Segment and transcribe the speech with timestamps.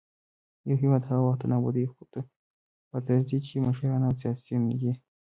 [0.67, 1.85] يـو هـېواد هـغه وخـت د نـابـودۍ
[2.89, 4.93] خـواتـه ځـي ،چـې مـشران او سـياسيون يـې